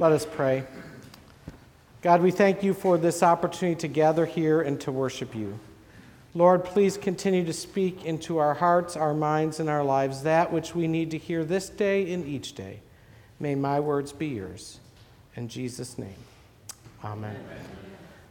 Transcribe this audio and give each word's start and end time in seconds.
Let 0.00 0.12
us 0.12 0.24
pray. 0.24 0.62
God, 2.02 2.22
we 2.22 2.30
thank 2.30 2.62
you 2.62 2.72
for 2.72 2.98
this 2.98 3.20
opportunity 3.20 3.80
to 3.80 3.88
gather 3.88 4.26
here 4.26 4.60
and 4.60 4.80
to 4.82 4.92
worship 4.92 5.34
you. 5.34 5.58
Lord, 6.34 6.64
please 6.64 6.96
continue 6.96 7.44
to 7.44 7.52
speak 7.52 8.04
into 8.04 8.38
our 8.38 8.54
hearts, 8.54 8.96
our 8.96 9.12
minds, 9.12 9.58
and 9.58 9.68
our 9.68 9.82
lives 9.82 10.22
that 10.22 10.52
which 10.52 10.72
we 10.72 10.86
need 10.86 11.10
to 11.10 11.18
hear 11.18 11.42
this 11.42 11.68
day 11.68 12.12
and 12.12 12.24
each 12.24 12.54
day. 12.54 12.78
May 13.40 13.56
my 13.56 13.80
words 13.80 14.12
be 14.12 14.28
yours. 14.28 14.78
In 15.34 15.48
Jesus' 15.48 15.98
name, 15.98 16.14
amen. 17.04 17.36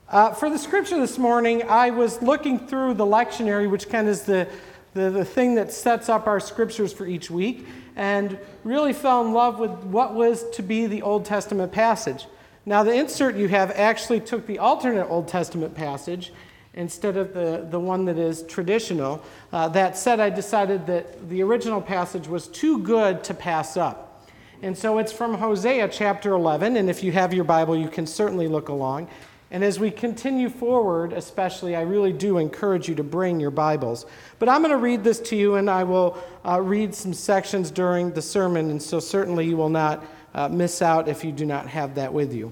Uh, 0.07 0.31
for 0.31 0.49
the 0.49 0.57
scripture 0.57 0.97
this 0.97 1.17
morning, 1.17 1.63
I 1.63 1.89
was 1.89 2.21
looking 2.21 2.65
through 2.65 2.93
the 2.93 3.05
lectionary, 3.05 3.69
which 3.69 3.89
kind 3.89 4.07
of 4.07 4.13
is 4.13 4.21
the, 4.21 4.47
the, 4.93 5.09
the 5.09 5.25
thing 5.25 5.55
that 5.55 5.73
sets 5.73 6.07
up 6.07 6.27
our 6.27 6.39
scriptures 6.39 6.93
for 6.93 7.05
each 7.05 7.29
week, 7.29 7.67
and 7.97 8.37
really 8.63 8.93
fell 8.93 9.25
in 9.25 9.33
love 9.33 9.59
with 9.59 9.71
what 9.71 10.13
was 10.13 10.47
to 10.51 10.61
be 10.61 10.85
the 10.85 11.01
Old 11.01 11.25
Testament 11.25 11.71
passage. 11.71 12.27
Now, 12.65 12.83
the 12.83 12.93
insert 12.93 13.35
you 13.35 13.47
have 13.47 13.71
actually 13.71 14.19
took 14.19 14.45
the 14.45 14.59
alternate 14.59 15.07
Old 15.07 15.27
Testament 15.27 15.73
passage 15.73 16.31
instead 16.75 17.17
of 17.17 17.33
the, 17.33 17.65
the 17.71 17.79
one 17.79 18.05
that 18.05 18.19
is 18.19 18.43
traditional. 18.43 19.23
Uh, 19.51 19.67
that 19.69 19.97
said, 19.97 20.19
I 20.19 20.29
decided 20.29 20.85
that 20.85 21.27
the 21.27 21.41
original 21.41 21.81
passage 21.81 22.27
was 22.27 22.47
too 22.47 22.77
good 22.79 23.23
to 23.23 23.33
pass 23.33 23.75
up. 23.77 24.29
And 24.61 24.77
so 24.77 24.99
it's 24.99 25.11
from 25.11 25.33
Hosea 25.33 25.87
chapter 25.87 26.33
11, 26.33 26.77
and 26.77 26.89
if 26.89 27.03
you 27.03 27.11
have 27.13 27.33
your 27.33 27.45
Bible, 27.45 27.75
you 27.75 27.89
can 27.89 28.05
certainly 28.05 28.47
look 28.47 28.69
along. 28.69 29.07
And 29.49 29.63
as 29.63 29.79
we 29.79 29.91
continue 29.91 30.49
forward, 30.49 31.13
especially, 31.13 31.75
I 31.75 31.81
really 31.81 32.11
do 32.11 32.37
encourage 32.37 32.89
you 32.89 32.95
to 32.95 33.03
bring 33.03 33.39
your 33.39 33.51
Bibles. 33.51 34.05
But 34.39 34.49
I'm 34.49 34.61
going 34.61 34.71
to 34.71 34.77
read 34.77 35.05
this 35.05 35.21
to 35.21 35.37
you, 35.37 35.55
and 35.55 35.69
I 35.69 35.83
will 35.83 36.21
uh, 36.45 36.61
read 36.61 36.93
some 36.93 37.13
sections 37.13 37.71
during 37.71 38.11
the 38.11 38.21
sermon, 38.21 38.69
and 38.69 38.81
so 38.81 38.99
certainly 38.99 39.45
you 39.45 39.55
will 39.55 39.69
not 39.69 40.05
uh, 40.33 40.49
miss 40.49 40.81
out 40.81 41.07
if 41.07 41.23
you 41.23 41.31
do 41.31 41.45
not 41.45 41.67
have 41.67 41.95
that 41.95 42.11
with 42.11 42.33
you. 42.33 42.51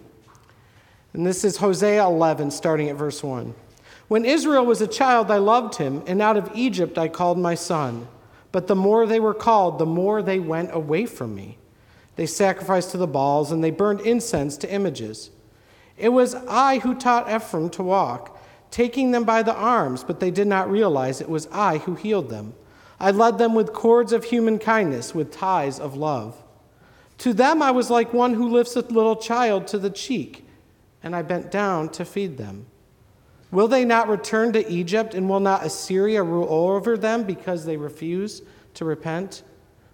And 1.12 1.26
this 1.26 1.44
is 1.44 1.58
Hosea 1.58 2.06
11, 2.06 2.52
starting 2.52 2.90
at 2.90 2.96
verse 2.96 3.22
1. 3.22 3.54
When 4.08 4.24
Israel 4.24 4.66
was 4.66 4.82
a 4.82 4.88
child, 4.88 5.32
I 5.32 5.38
loved 5.38 5.76
him, 5.76 6.02
and 6.08 6.22
out 6.22 6.38
of 6.38 6.52
Egypt 6.54 6.98
I 6.98 7.10
called 7.10 7.38
my 7.38 7.56
son. 7.56 8.08
But 8.54 8.68
the 8.68 8.76
more 8.76 9.06
they 9.06 9.20
were 9.20 9.34
called, 9.34 9.80
the 9.80 9.86
more 9.86 10.22
they 10.22 10.40
went 10.40 10.74
away 10.74 11.06
from 11.06 11.36
me. 11.36 11.58
They 12.16 12.26
sacrificed 12.26 12.92
to 12.92 12.98
the 12.98 13.08
Baals, 13.08 13.52
and 13.52 13.62
they 13.62 13.72
burned 13.72 14.00
incense 14.02 14.56
to 14.58 14.72
images. 14.72 15.32
It 15.98 16.10
was 16.10 16.36
I 16.36 16.80
who 16.80 16.96
taught 16.96 17.32
Ephraim 17.32 17.70
to 17.72 17.84
walk, 17.84 18.38
taking 18.70 19.12
them 19.12 19.24
by 19.24 19.44
the 19.44 19.56
arms, 19.56 20.04
but 20.04 20.20
they 20.20 20.32
did 20.32 20.48
not 20.48 20.70
realize 20.70 21.22
it 21.22 21.30
was 21.30 21.48
I 21.52 21.78
who 21.80 21.96
healed 21.96 22.30
them. 22.30 22.54
I 23.00 23.12
led 23.12 23.38
them 23.38 23.56
with 23.56 23.74
cords 23.74 24.12
of 24.12 24.26
human 24.26 24.60
kindness, 24.60 25.16
with 25.16 25.32
ties 25.32 25.80
of 25.80 25.96
love. 25.96 26.42
To 27.20 27.34
them 27.34 27.62
I 27.62 27.72
was 27.72 27.90
like 27.90 28.14
one 28.14 28.34
who 28.34 28.50
lifts 28.50 28.76
a 28.76 28.82
little 28.82 29.16
child 29.16 29.68
to 29.68 29.78
the 29.78 29.90
cheek, 29.90 30.46
and 31.02 31.16
I 31.16 31.22
bent 31.22 31.52
down 31.52 31.90
to 31.90 32.04
feed 32.04 32.38
them. 32.38 32.66
Will 33.52 33.68
they 33.70 33.86
not 33.86 34.10
return 34.10 34.52
to 34.54 34.70
Egypt, 34.70 35.14
and 35.14 35.30
will 35.30 35.40
not 35.40 35.66
Assyria 35.66 36.24
rule 36.24 36.52
over 36.52 36.98
them 36.98 37.24
because 37.24 37.64
they 37.64 37.78
refuse 37.78 38.42
to 38.74 38.84
repent? 38.84 39.44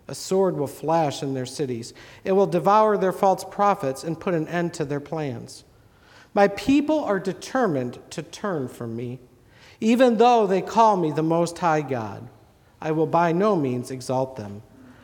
A 0.08 0.16
sword 0.16 0.58
will 0.58 0.68
flash 0.68 1.22
in 1.22 1.36
their 1.36 1.46
cities. 1.46 1.94
It 2.24 2.32
will 2.32 2.48
devour 2.48 2.98
their 2.98 3.12
false 3.12 3.44
prophets 3.44 4.04
and 4.04 4.20
put 4.20 4.34
an 4.34 4.48
end 4.48 4.74
to 4.76 4.86
their 4.86 5.00
plans. 5.00 5.64
My 6.34 6.48
people 6.48 7.04
are 7.04 7.20
determined 7.20 8.00
to 8.12 8.24
turn 8.24 8.68
from 8.68 8.96
me. 8.96 9.20
Even 9.80 10.18
though 10.18 10.48
they 10.48 10.62
call 10.62 10.96
me 10.96 11.12
the 11.12 11.24
Most 11.24 11.58
High 11.58 11.82
God, 11.82 12.30
I 12.80 12.92
will 12.92 13.08
by 13.08 13.32
no 13.32 13.56
means 13.56 13.92
exalt 13.92 14.36
them. 14.36 14.62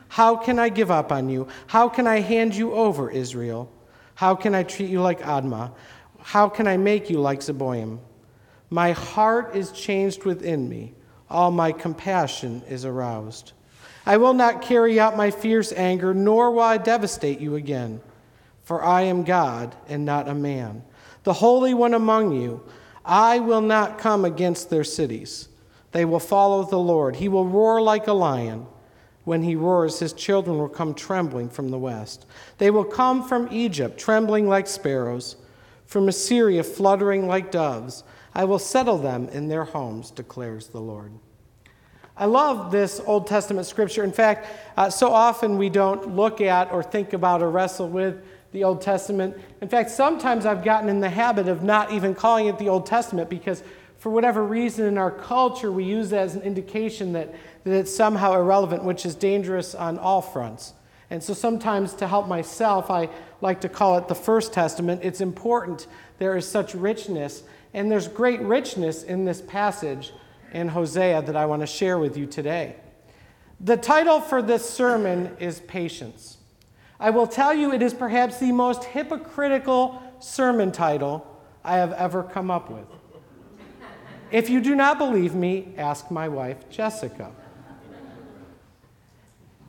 How 0.08 0.36
can 0.36 0.58
I 0.58 0.68
give 0.68 0.90
up 0.90 1.12
on 1.12 1.28
you? 1.28 1.48
How 1.66 1.88
can 1.88 2.06
I 2.06 2.20
hand 2.20 2.54
you 2.54 2.72
over, 2.72 3.10
Israel? 3.10 3.70
How 4.14 4.34
can 4.34 4.54
I 4.54 4.62
treat 4.62 4.88
you 4.88 5.00
like 5.00 5.20
Admah? 5.20 5.72
How 6.20 6.48
can 6.48 6.66
I 6.66 6.76
make 6.76 7.10
you 7.10 7.20
like 7.20 7.40
Zeboim? 7.40 7.98
My 8.70 8.92
heart 8.92 9.54
is 9.54 9.72
changed 9.72 10.24
within 10.24 10.68
me. 10.68 10.94
All 11.30 11.50
my 11.50 11.72
compassion 11.72 12.62
is 12.68 12.84
aroused. 12.84 13.52
I 14.06 14.16
will 14.16 14.34
not 14.34 14.62
carry 14.62 14.98
out 14.98 15.16
my 15.16 15.30
fierce 15.30 15.72
anger, 15.72 16.14
nor 16.14 16.50
will 16.50 16.62
I 16.62 16.78
devastate 16.78 17.40
you 17.40 17.56
again. 17.56 18.00
For 18.64 18.82
I 18.82 19.02
am 19.02 19.24
God 19.24 19.76
and 19.88 20.04
not 20.04 20.28
a 20.28 20.34
man, 20.34 20.82
the 21.28 21.34
Holy 21.34 21.74
One 21.74 21.92
among 21.92 22.32
you. 22.32 22.62
I 23.04 23.38
will 23.38 23.60
not 23.60 23.98
come 23.98 24.24
against 24.24 24.70
their 24.70 24.82
cities. 24.82 25.50
They 25.92 26.06
will 26.06 26.20
follow 26.20 26.64
the 26.64 26.78
Lord. 26.78 27.16
He 27.16 27.28
will 27.28 27.44
roar 27.44 27.82
like 27.82 28.06
a 28.06 28.14
lion. 28.14 28.66
When 29.24 29.42
he 29.42 29.54
roars, 29.54 29.98
his 29.98 30.14
children 30.14 30.56
will 30.56 30.70
come 30.70 30.94
trembling 30.94 31.50
from 31.50 31.70
the 31.70 31.78
west. 31.78 32.24
They 32.56 32.70
will 32.70 32.86
come 32.86 33.22
from 33.28 33.46
Egypt, 33.52 33.98
trembling 33.98 34.48
like 34.48 34.66
sparrows, 34.66 35.36
from 35.84 36.08
Assyria, 36.08 36.64
fluttering 36.64 37.26
like 37.28 37.50
doves. 37.50 38.04
I 38.34 38.46
will 38.46 38.58
settle 38.58 38.96
them 38.96 39.28
in 39.28 39.48
their 39.48 39.64
homes, 39.64 40.10
declares 40.10 40.68
the 40.68 40.80
Lord. 40.80 41.12
I 42.16 42.24
love 42.24 42.72
this 42.72 43.02
Old 43.04 43.26
Testament 43.26 43.66
scripture. 43.66 44.02
In 44.02 44.12
fact, 44.12 44.46
uh, 44.78 44.88
so 44.88 45.12
often 45.12 45.58
we 45.58 45.68
don't 45.68 46.16
look 46.16 46.40
at 46.40 46.72
or 46.72 46.82
think 46.82 47.12
about 47.12 47.42
or 47.42 47.50
wrestle 47.50 47.90
with 47.90 48.24
the 48.52 48.64
Old 48.64 48.80
Testament. 48.80 49.36
In 49.60 49.68
fact, 49.68 49.90
sometimes 49.90 50.46
I've 50.46 50.64
gotten 50.64 50.88
in 50.88 51.00
the 51.00 51.10
habit 51.10 51.48
of 51.48 51.62
not 51.62 51.92
even 51.92 52.14
calling 52.14 52.46
it 52.46 52.58
the 52.58 52.68
Old 52.68 52.86
Testament 52.86 53.28
because, 53.28 53.62
for 53.98 54.10
whatever 54.10 54.44
reason 54.44 54.86
in 54.86 54.96
our 54.96 55.10
culture, 55.10 55.70
we 55.70 55.84
use 55.84 56.10
that 56.10 56.20
as 56.20 56.34
an 56.34 56.42
indication 56.42 57.12
that 57.12 57.34
that 57.68 57.80
it's 57.80 57.94
somehow 57.94 58.34
irrelevant, 58.34 58.84
which 58.84 59.04
is 59.04 59.14
dangerous 59.14 59.74
on 59.74 59.98
all 59.98 60.22
fronts. 60.22 60.72
And 61.10 61.22
so 61.22 61.34
sometimes 61.34 61.94
to 61.94 62.06
help 62.06 62.26
myself, 62.26 62.90
I 62.90 63.08
like 63.40 63.60
to 63.62 63.68
call 63.68 63.98
it 63.98 64.08
the 64.08 64.14
First 64.14 64.52
Testament. 64.52 65.02
It's 65.04 65.20
important. 65.20 65.86
There 66.18 66.36
is 66.36 66.46
such 66.46 66.74
richness, 66.74 67.42
and 67.74 67.90
there's 67.90 68.08
great 68.08 68.40
richness 68.40 69.02
in 69.02 69.24
this 69.24 69.40
passage 69.40 70.12
in 70.52 70.68
Hosea 70.68 71.22
that 71.22 71.36
I 71.36 71.46
want 71.46 71.60
to 71.62 71.66
share 71.66 71.98
with 71.98 72.16
you 72.16 72.26
today. 72.26 72.76
The 73.60 73.76
title 73.76 74.20
for 74.20 74.40
this 74.40 74.68
sermon 74.68 75.36
is 75.40 75.60
Patience. 75.60 76.38
I 77.00 77.10
will 77.10 77.26
tell 77.26 77.54
you, 77.54 77.72
it 77.72 77.82
is 77.82 77.94
perhaps 77.94 78.38
the 78.38 78.52
most 78.52 78.84
hypocritical 78.84 80.02
sermon 80.20 80.72
title 80.72 81.26
I 81.64 81.76
have 81.76 81.92
ever 81.92 82.22
come 82.22 82.50
up 82.50 82.70
with. 82.70 82.86
If 84.30 84.50
you 84.50 84.60
do 84.60 84.74
not 84.74 84.98
believe 84.98 85.34
me, 85.34 85.74
ask 85.76 86.10
my 86.10 86.28
wife, 86.28 86.68
Jessica. 86.68 87.32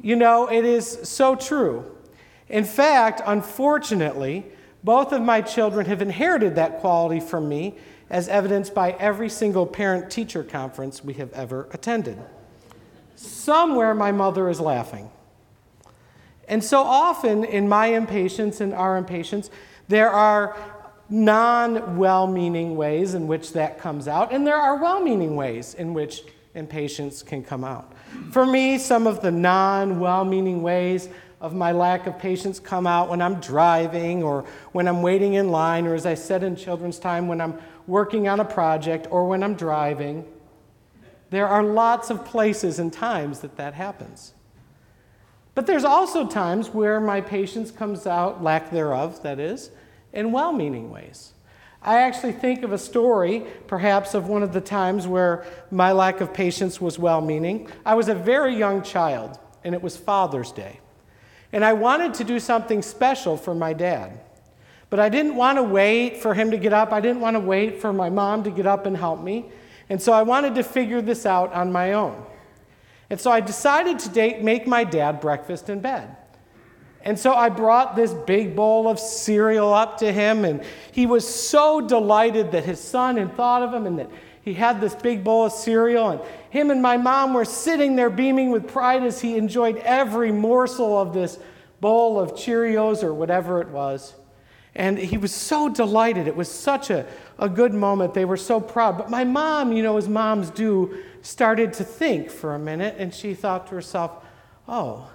You 0.01 0.15
know, 0.15 0.47
it 0.47 0.65
is 0.65 0.99
so 1.03 1.35
true. 1.35 1.85
In 2.47 2.65
fact, 2.65 3.21
unfortunately, 3.25 4.45
both 4.83 5.11
of 5.11 5.21
my 5.21 5.41
children 5.41 5.85
have 5.85 6.01
inherited 6.01 6.55
that 6.55 6.79
quality 6.79 7.19
from 7.19 7.47
me, 7.47 7.75
as 8.09 8.27
evidenced 8.27 8.73
by 8.73 8.91
every 8.93 9.29
single 9.29 9.67
parent 9.67 10.09
teacher 10.09 10.43
conference 10.43 11.03
we 11.03 11.13
have 11.13 11.31
ever 11.33 11.67
attended. 11.71 12.17
Somewhere 13.15 13.93
my 13.93 14.11
mother 14.11 14.49
is 14.49 14.59
laughing. 14.59 15.11
And 16.49 16.63
so 16.63 16.81
often, 16.81 17.43
in 17.45 17.69
my 17.69 17.87
impatience 17.87 18.59
and 18.59 18.73
our 18.73 18.97
impatience, 18.97 19.49
there 19.87 20.09
are 20.09 20.57
non 21.09 21.95
well 21.95 22.27
meaning 22.27 22.75
ways 22.75 23.13
in 23.13 23.27
which 23.27 23.53
that 23.53 23.79
comes 23.79 24.07
out, 24.07 24.33
and 24.33 24.45
there 24.45 24.57
are 24.57 24.75
well 24.81 24.99
meaning 24.99 25.35
ways 25.35 25.75
in 25.75 25.93
which 25.93 26.23
impatience 26.55 27.23
can 27.23 27.43
come 27.43 27.63
out. 27.63 27.93
For 28.31 28.45
me, 28.45 28.79
some 28.79 29.07
of 29.07 29.21
the 29.21 29.31
non 29.31 29.99
well 29.99 30.25
meaning 30.25 30.63
ways 30.63 31.07
of 31.39 31.53
my 31.53 31.71
lack 31.71 32.07
of 32.07 32.19
patience 32.19 32.59
come 32.59 32.85
out 32.85 33.09
when 33.09 33.21
I'm 33.21 33.39
driving 33.39 34.23
or 34.23 34.43
when 34.73 34.87
I'm 34.87 35.01
waiting 35.01 35.35
in 35.35 35.49
line, 35.49 35.87
or 35.87 35.93
as 35.93 36.05
I 36.05 36.15
said 36.15 36.43
in 36.43 36.55
children's 36.55 36.99
time, 36.99 37.27
when 37.27 37.39
I'm 37.39 37.59
working 37.87 38.27
on 38.27 38.39
a 38.39 38.45
project 38.45 39.07
or 39.09 39.27
when 39.27 39.43
I'm 39.43 39.55
driving. 39.55 40.25
There 41.29 41.47
are 41.47 41.63
lots 41.63 42.09
of 42.09 42.25
places 42.25 42.79
and 42.79 42.91
times 42.91 43.41
that 43.41 43.55
that 43.57 43.75
happens. 43.75 44.33
But 45.59 45.67
there's 45.67 45.83
also 45.83 46.25
times 46.25 46.69
where 46.69 47.01
my 47.01 47.19
patience 47.19 47.69
comes 47.69 48.07
out, 48.07 48.41
lack 48.41 48.71
thereof, 48.71 49.21
that 49.23 49.41
is, 49.41 49.71
in 50.13 50.31
well 50.31 50.53
meaning 50.53 50.89
ways. 50.89 51.33
I 51.81 51.97
actually 51.97 52.31
think 52.31 52.63
of 52.63 52.71
a 52.71 52.77
story, 52.77 53.45
perhaps, 53.67 54.13
of 54.13 54.29
one 54.29 54.41
of 54.41 54.53
the 54.53 54.61
times 54.61 55.05
where 55.05 55.43
my 55.69 55.91
lack 55.91 56.21
of 56.21 56.33
patience 56.33 56.79
was 56.79 56.97
well 56.97 57.19
meaning. 57.19 57.67
I 57.85 57.95
was 57.95 58.07
a 58.07 58.15
very 58.15 58.55
young 58.55 58.83
child, 58.83 59.37
and 59.65 59.75
it 59.75 59.81
was 59.81 59.97
Father's 59.97 60.53
Day. 60.53 60.79
And 61.51 61.65
I 61.65 61.73
wanted 61.73 62.13
to 62.13 62.23
do 62.23 62.39
something 62.39 62.81
special 62.81 63.35
for 63.35 63.53
my 63.53 63.73
dad. 63.73 64.17
But 64.89 65.01
I 65.01 65.09
didn't 65.09 65.35
want 65.35 65.57
to 65.57 65.63
wait 65.63 66.21
for 66.21 66.33
him 66.33 66.51
to 66.51 66.57
get 66.57 66.71
up. 66.71 66.93
I 66.93 67.01
didn't 67.01 67.19
want 67.19 67.35
to 67.35 67.41
wait 67.41 67.81
for 67.81 67.91
my 67.91 68.09
mom 68.09 68.45
to 68.45 68.49
get 68.49 68.65
up 68.65 68.85
and 68.85 68.95
help 68.95 69.21
me. 69.21 69.51
And 69.89 70.01
so 70.01 70.13
I 70.13 70.21
wanted 70.21 70.55
to 70.55 70.63
figure 70.63 71.01
this 71.01 71.25
out 71.25 71.51
on 71.51 71.69
my 71.69 71.91
own. 71.91 72.25
And 73.09 73.19
so 73.19 73.31
I 73.31 73.39
decided 73.39 73.99
to 73.99 74.41
make 74.41 74.67
my 74.67 74.83
dad 74.83 75.19
breakfast 75.19 75.69
in 75.69 75.79
bed. 75.79 76.15
And 77.01 77.17
so 77.17 77.33
I 77.33 77.49
brought 77.49 77.95
this 77.95 78.13
big 78.13 78.55
bowl 78.55 78.87
of 78.87 78.99
cereal 78.99 79.73
up 79.73 79.99
to 79.99 80.11
him, 80.11 80.43
and 80.43 80.61
he 80.91 81.05
was 81.05 81.27
so 81.27 81.81
delighted 81.81 82.51
that 82.51 82.65
his 82.65 82.79
son 82.79 83.17
had 83.17 83.35
thought 83.35 83.63
of 83.63 83.73
him 83.73 83.85
and 83.85 83.99
that 83.99 84.09
he 84.41 84.53
had 84.53 84.81
this 84.81 84.95
big 84.95 85.23
bowl 85.23 85.45
of 85.45 85.53
cereal. 85.53 86.09
And 86.09 86.21
him 86.49 86.71
and 86.71 86.81
my 86.81 86.97
mom 86.97 87.33
were 87.33 87.45
sitting 87.45 87.95
there 87.95 88.09
beaming 88.09 88.51
with 88.51 88.67
pride 88.67 89.03
as 89.03 89.21
he 89.21 89.37
enjoyed 89.37 89.77
every 89.77 90.31
morsel 90.31 90.97
of 90.97 91.13
this 91.13 91.39
bowl 91.79 92.19
of 92.19 92.33
Cheerios 92.33 93.03
or 93.03 93.13
whatever 93.13 93.61
it 93.61 93.69
was. 93.69 94.15
And 94.79 94.97
he 94.97 95.17
was 95.17 95.35
so 95.35 95.67
delighted. 95.67 96.25
It 96.25 96.37
was 96.37 96.49
such 96.49 96.89
a, 96.89 97.05
a 97.37 97.49
good 97.49 97.73
moment. 97.73 98.13
They 98.13 98.23
were 98.23 98.37
so 98.37 98.61
proud. 98.61 98.97
But 98.97 99.09
my 99.09 99.25
mom, 99.25 99.73
you 99.73 99.83
know, 99.83 99.97
as 99.97 100.07
moms 100.07 100.49
do, 100.49 101.03
started 101.21 101.73
to 101.73 101.83
think 101.83 102.31
for 102.31 102.55
a 102.55 102.59
minute, 102.59 102.95
and 102.97 103.13
she 103.13 103.33
thought 103.33 103.67
to 103.67 103.75
herself, 103.75 104.23
oh, 104.69 105.11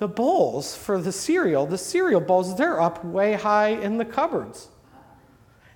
the 0.00 0.06
bowls 0.06 0.76
for 0.76 1.00
the 1.00 1.12
cereal, 1.12 1.64
the 1.64 1.78
cereal 1.78 2.20
bowls, 2.20 2.54
they're 2.58 2.78
up 2.78 3.02
way 3.02 3.32
high 3.32 3.68
in 3.68 3.96
the 3.96 4.04
cupboards. 4.04 4.68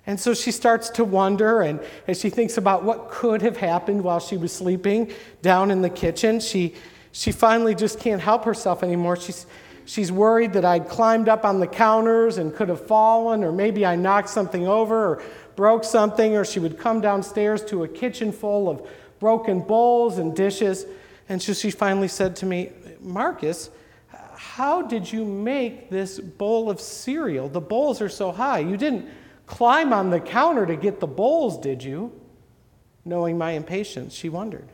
And 0.05 0.19
so 0.19 0.35
she 0.35 0.51
starts 0.51 0.91
to 0.91 1.03
wonder, 1.03 1.61
and 1.61 1.79
as 2.07 2.19
she 2.19 2.29
thinks 2.29 2.59
about 2.59 2.83
what 2.83 3.09
could 3.09 3.41
have 3.41 3.57
happened 3.57 4.03
while 4.03 4.19
she 4.19 4.37
was 4.37 4.53
sleeping 4.53 5.11
down 5.41 5.71
in 5.71 5.81
the 5.81 5.89
kitchen, 5.89 6.39
she, 6.39 6.75
she 7.11 7.31
finally 7.31 7.73
just 7.73 7.99
can't 7.99 8.21
help 8.21 8.45
herself 8.45 8.83
anymore. 8.83 9.15
She's, 9.15 9.47
she's 9.85 10.11
worried 10.11 10.53
that 10.53 10.65
I'd 10.65 10.89
climbed 10.89 11.29
up 11.29 11.45
on 11.45 11.59
the 11.59 11.67
counters 11.67 12.37
and 12.37 12.53
could 12.53 12.69
have 12.69 12.85
fallen, 12.85 13.43
or 13.43 13.51
maybe 13.51 13.85
I 13.85 13.95
knocked 13.95 14.29
something 14.29 14.67
over 14.67 15.13
or 15.15 15.23
broke 15.55 15.83
something, 15.83 16.35
or 16.35 16.43
she 16.43 16.59
would 16.59 16.77
come 16.77 17.01
downstairs 17.01 17.63
to 17.65 17.83
a 17.83 17.87
kitchen 17.87 18.31
full 18.31 18.69
of 18.69 18.87
broken 19.19 19.61
bowls 19.61 20.17
and 20.17 20.35
dishes. 20.35 20.85
And 21.29 21.41
so 21.41 21.53
she 21.53 21.71
finally 21.71 22.07
said 22.07 22.35
to 22.37 22.45
me, 22.45 22.71
Marcus, 22.99 23.69
how 24.35 24.81
did 24.81 25.11
you 25.11 25.25
make 25.25 25.89
this 25.89 26.19
bowl 26.19 26.69
of 26.69 26.79
cereal? 26.79 27.49
The 27.49 27.61
bowls 27.61 28.01
are 28.01 28.09
so 28.09 28.31
high. 28.31 28.59
You 28.59 28.77
didn't 28.77 29.07
climb 29.45 29.93
on 29.93 30.09
the 30.09 30.19
counter 30.19 30.65
to 30.65 30.75
get 30.75 30.99
the 30.99 31.07
bowls, 31.07 31.57
did 31.57 31.83
you? 31.83 32.11
Knowing 33.05 33.37
my 33.37 33.51
impatience, 33.51 34.13
she 34.13 34.29
wondered. 34.29 34.67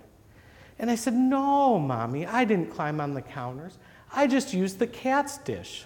And 0.79 0.89
I 0.89 0.95
said, 0.95 1.13
No, 1.13 1.77
Mommy, 1.79 2.25
I 2.25 2.45
didn't 2.45 2.71
climb 2.71 2.99
on 2.99 3.13
the 3.13 3.21
counters. 3.21 3.77
I 4.13 4.27
just 4.27 4.53
used 4.53 4.79
the 4.79 4.87
cat's 4.87 5.37
dish. 5.39 5.85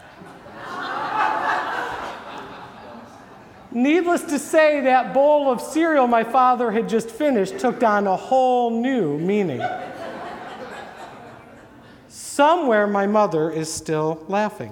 Needless 3.72 4.24
to 4.24 4.40
say, 4.40 4.82
that 4.82 5.14
bowl 5.14 5.52
of 5.52 5.60
cereal 5.60 6.08
my 6.08 6.24
father 6.24 6.72
had 6.72 6.88
just 6.88 7.10
finished 7.10 7.60
took 7.60 7.84
on 7.84 8.08
a 8.08 8.16
whole 8.16 8.82
new 8.82 9.18
meaning. 9.18 9.62
Somewhere 12.08 12.88
my 12.88 13.06
mother 13.06 13.52
is 13.52 13.72
still 13.72 14.24
laughing. 14.30 14.72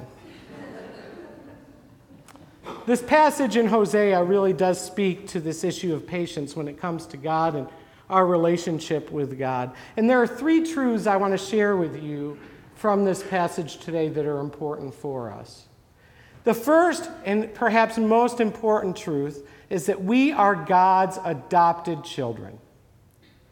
This 2.86 3.02
passage 3.02 3.56
in 3.56 3.68
Hosea 3.68 4.24
really 4.24 4.54
does 4.54 4.80
speak 4.80 5.28
to 5.30 5.40
this 5.40 5.64
issue 5.64 5.94
of 5.94 6.08
patience 6.08 6.56
when 6.56 6.68
it 6.68 6.80
comes 6.80 7.06
to 7.08 7.18
God 7.18 7.56
and 7.56 7.68
our 8.10 8.26
relationship 8.26 9.12
with 9.12 9.38
God. 9.38 9.74
And 9.98 10.10
there 10.10 10.22
are 10.22 10.28
three 10.28 10.66
truths 10.66 11.08
I 11.08 11.18
want 11.18 11.32
to 11.32 11.38
share 11.38 11.78
with 11.78 12.02
you 12.02 12.38
from 12.84 13.06
this 13.06 13.24
passage 13.24 13.78
today 13.78 14.10
that 14.10 14.26
are 14.26 14.42
important 14.42 14.94
for 14.94 15.32
us. 15.32 15.68
The 16.44 16.54
first 16.54 17.10
and 17.24 17.54
perhaps 17.54 17.98
most 17.98 18.42
important 18.42 18.98
truth 18.98 19.48
is 19.70 19.86
that 19.86 20.04
we 20.04 20.34
are 20.34 20.54
God's 20.54 21.18
adopted 21.24 22.04
children. 22.04 22.60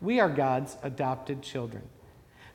We 0.02 0.20
are 0.20 0.28
God's 0.28 0.76
adopted 0.84 1.42
children. 1.42 1.84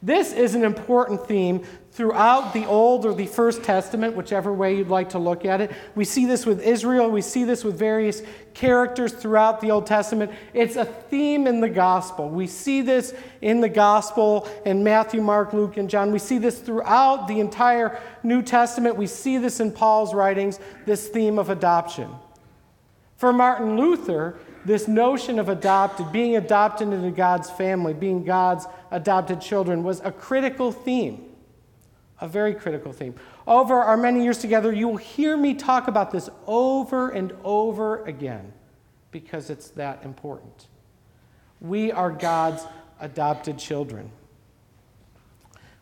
This 0.06 0.32
is 0.32 0.54
an 0.54 0.64
important 0.64 1.26
theme 1.26 1.64
throughout 1.90 2.54
the 2.54 2.64
Old 2.66 3.04
or 3.04 3.12
the 3.12 3.26
First 3.26 3.64
Testament, 3.64 4.14
whichever 4.14 4.52
way 4.52 4.76
you'd 4.76 4.86
like 4.86 5.08
to 5.08 5.18
look 5.18 5.44
at 5.44 5.60
it. 5.60 5.72
We 5.96 6.04
see 6.04 6.26
this 6.26 6.46
with 6.46 6.62
Israel, 6.62 7.10
we 7.10 7.22
see 7.22 7.42
this 7.42 7.64
with 7.64 7.76
various 7.76 8.22
characters 8.54 9.12
throughout 9.12 9.60
the 9.60 9.72
Old 9.72 9.84
Testament. 9.84 10.30
It's 10.54 10.76
a 10.76 10.84
theme 10.84 11.48
in 11.48 11.60
the 11.60 11.68
gospel. 11.68 12.28
We 12.28 12.46
see 12.46 12.82
this 12.82 13.14
in 13.40 13.60
the 13.60 13.68
gospel 13.68 14.48
in 14.64 14.84
Matthew, 14.84 15.20
Mark, 15.20 15.52
Luke, 15.52 15.76
and 15.76 15.90
John. 15.90 16.12
We 16.12 16.20
see 16.20 16.38
this 16.38 16.60
throughout 16.60 17.26
the 17.26 17.40
entire 17.40 18.00
New 18.22 18.42
Testament. 18.42 18.94
We 18.94 19.08
see 19.08 19.38
this 19.38 19.58
in 19.58 19.72
Paul's 19.72 20.14
writings, 20.14 20.60
this 20.84 21.08
theme 21.08 21.36
of 21.36 21.50
adoption. 21.50 22.14
For 23.16 23.32
Martin 23.32 23.76
Luther, 23.76 24.38
this 24.66 24.88
notion 24.88 25.38
of 25.38 25.48
adopted, 25.48 26.10
being 26.10 26.36
adopted 26.36 26.88
into 26.92 27.10
God's 27.12 27.48
family, 27.48 27.94
being 27.94 28.24
God's 28.24 28.66
adopted 28.90 29.40
children, 29.40 29.84
was 29.84 30.00
a 30.00 30.10
critical 30.10 30.72
theme, 30.72 31.24
a 32.20 32.26
very 32.26 32.52
critical 32.52 32.92
theme. 32.92 33.14
Over 33.46 33.76
our 33.76 33.96
many 33.96 34.24
years 34.24 34.38
together, 34.38 34.72
you 34.72 34.88
will 34.88 34.96
hear 34.96 35.36
me 35.36 35.54
talk 35.54 35.86
about 35.86 36.10
this 36.10 36.28
over 36.46 37.10
and 37.10 37.32
over 37.44 38.04
again 38.06 38.52
because 39.12 39.50
it's 39.50 39.68
that 39.68 40.04
important. 40.04 40.66
We 41.60 41.92
are 41.92 42.10
God's 42.10 42.64
adopted 43.00 43.58
children. 43.58 44.10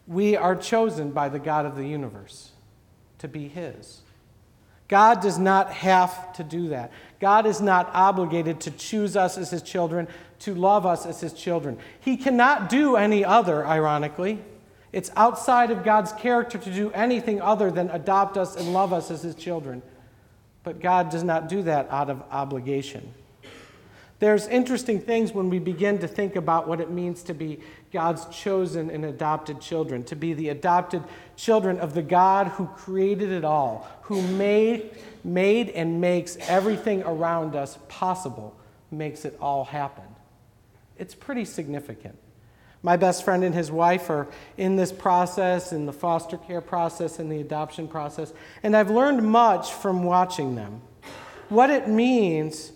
We 0.07 0.37
are 0.37 0.55
chosen 0.55 1.11
by 1.11 1.31
the 1.31 1.39
God 1.39 1.65
of 1.65 1.77
the 1.77 1.87
universe 1.87 2.51
to 3.19 3.29
be 3.29 3.49
His. 3.49 4.03
God 4.89 5.23
does 5.23 5.39
not 5.39 5.73
have 5.73 6.33
to 6.35 6.45
do 6.45 6.69
that. 6.69 6.93
God 7.25 7.47
is 7.47 7.63
not 7.63 7.89
obligated 7.95 8.61
to 8.61 8.71
choose 8.71 9.17
us 9.17 9.39
as 9.39 9.49
his 9.49 9.63
children, 9.63 10.09
to 10.41 10.55
love 10.55 10.85
us 10.85 11.07
as 11.07 11.23
his 11.23 11.33
children. 11.33 11.79
He 11.99 12.19
cannot 12.19 12.69
do 12.69 12.97
any 12.97 13.25
other, 13.25 13.67
ironically. 13.67 14.41
It's 14.93 15.11
outside 15.17 15.71
of 15.71 15.85
God's 15.85 16.13
character 16.13 16.59
to 16.59 16.71
do 16.71 16.91
anything 16.91 17.41
other 17.41 17.71
than 17.71 17.89
adopt 17.89 18.37
us 18.37 18.57
and 18.57 18.75
love 18.75 18.93
us 18.93 19.11
as 19.11 19.23
his 19.23 19.35
children. 19.37 19.81
But 20.65 20.83
God 20.83 21.09
does 21.09 21.25
not 21.25 21.49
do 21.49 21.63
that 21.63 21.91
out 21.91 22.11
of 22.11 22.23
obligation. 22.31 23.15
There's 24.21 24.47
interesting 24.47 25.01
things 25.01 25.33
when 25.33 25.51
we 25.51 25.59
begin 25.59 25.99
to 25.99 26.09
think 26.09 26.37
about 26.37 26.69
what 26.69 26.81
it 26.81 26.91
means 26.91 27.23
to 27.25 27.35
be 27.35 27.61
God's 27.93 28.25
chosen 28.27 28.89
and 28.91 29.05
adopted 29.05 29.61
children, 29.61 30.05
to 30.05 30.17
be 30.17 30.35
the 30.35 30.51
adopted 30.51 31.03
children 31.37 31.81
of 31.81 31.95
the 31.95 32.03
God 32.03 32.49
who 32.49 32.67
created 32.69 33.31
it 33.31 33.45
all, 33.45 33.89
who 34.03 34.23
made, 34.23 34.91
made 35.25 35.71
and 35.71 36.01
makes 36.01 36.37
everything 36.43 37.03
around 37.03 37.57
us 37.57 37.79
possible, 37.89 38.57
makes 38.91 39.25
it 39.25 39.37
all 39.41 39.65
happen. 39.65 40.05
It's 40.97 41.15
pretty 41.15 41.45
significant. 41.45 42.17
My 42.85 42.97
best 42.97 43.25
friend 43.25 43.43
and 43.43 43.55
his 43.55 43.73
wife 43.73 44.11
are 44.11 44.29
in 44.57 44.77
this 44.77 44.93
process, 44.93 45.73
in 45.73 45.87
the 45.87 45.93
foster 45.93 46.37
care 46.37 46.61
process, 46.61 47.19
in 47.19 47.31
the 47.31 47.41
adoption 47.41 47.89
process, 47.89 48.33
and 48.63 48.77
I've 48.77 48.91
learned 48.91 49.23
much 49.23 49.73
from 49.73 50.05
watching 50.05 50.55
them. 50.55 50.83
What 51.49 51.71
it 51.71 51.89
means 51.89 52.73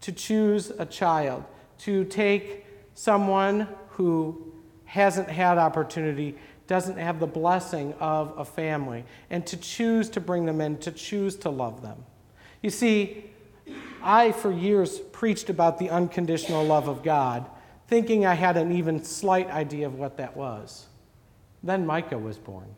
to 0.00 0.12
choose 0.12 0.70
a 0.78 0.86
child, 0.86 1.44
to 1.78 2.04
take 2.04 2.66
someone 2.94 3.68
who 3.90 4.52
hasn't 4.84 5.28
had 5.28 5.58
opportunity, 5.58 6.36
doesn't 6.66 6.98
have 6.98 7.20
the 7.20 7.26
blessing 7.26 7.94
of 7.94 8.32
a 8.38 8.44
family, 8.44 9.04
and 9.30 9.46
to 9.46 9.56
choose 9.56 10.08
to 10.10 10.20
bring 10.20 10.46
them 10.46 10.60
in, 10.60 10.78
to 10.78 10.90
choose 10.90 11.36
to 11.36 11.50
love 11.50 11.82
them. 11.82 12.04
You 12.62 12.70
see, 12.70 13.24
I, 14.02 14.32
for 14.32 14.52
years, 14.52 14.98
preached 14.98 15.50
about 15.50 15.78
the 15.78 15.90
unconditional 15.90 16.64
love 16.64 16.88
of 16.88 17.02
God, 17.02 17.46
thinking 17.86 18.26
I 18.26 18.34
had 18.34 18.56
an 18.56 18.72
even 18.72 19.02
slight 19.04 19.50
idea 19.50 19.86
of 19.86 19.94
what 19.94 20.16
that 20.18 20.36
was. 20.36 20.86
Then 21.62 21.86
Micah 21.86 22.18
was 22.18 22.38
born. 22.38 22.74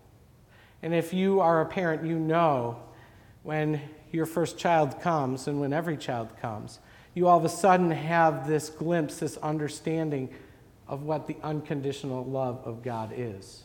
And 0.82 0.94
if 0.94 1.12
you 1.12 1.40
are 1.40 1.60
a 1.60 1.66
parent, 1.66 2.04
you 2.04 2.18
know 2.18 2.82
when 3.42 3.80
your 4.10 4.26
first 4.26 4.58
child 4.58 5.00
comes 5.00 5.46
and 5.46 5.60
when 5.60 5.72
every 5.72 5.96
child 5.96 6.36
comes, 6.40 6.78
you 7.14 7.26
all 7.28 7.38
of 7.38 7.44
a 7.44 7.48
sudden 7.48 7.90
have 7.90 8.46
this 8.46 8.68
glimpse, 8.68 9.18
this 9.18 9.36
understanding 9.38 10.30
of 10.86 11.02
what 11.02 11.26
the 11.26 11.36
unconditional 11.42 12.24
love 12.24 12.60
of 12.64 12.82
God 12.82 13.12
is. 13.16 13.64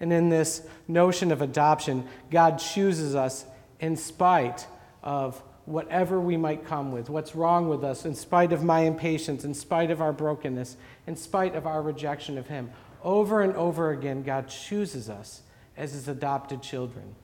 And 0.00 0.12
in 0.12 0.28
this 0.28 0.66
notion 0.88 1.32
of 1.32 1.42
adoption, 1.42 2.06
God 2.30 2.58
chooses 2.58 3.14
us 3.14 3.44
in 3.80 3.96
spite 3.96 4.66
of 5.02 5.40
whatever 5.66 6.20
we 6.20 6.36
might 6.36 6.66
come 6.66 6.92
with, 6.92 7.08
what's 7.08 7.34
wrong 7.34 7.68
with 7.68 7.82
us, 7.84 8.04
in 8.04 8.14
spite 8.14 8.52
of 8.52 8.62
my 8.62 8.80
impatience, 8.80 9.44
in 9.44 9.54
spite 9.54 9.90
of 9.90 10.00
our 10.00 10.12
brokenness, 10.12 10.76
in 11.06 11.16
spite 11.16 11.54
of 11.54 11.66
our 11.66 11.80
rejection 11.80 12.36
of 12.36 12.48
Him. 12.48 12.70
Over 13.02 13.42
and 13.42 13.54
over 13.54 13.90
again, 13.90 14.22
God 14.22 14.48
chooses 14.48 15.08
us 15.08 15.42
as 15.76 15.92
His 15.92 16.08
adopted 16.08 16.62
children. 16.62 17.14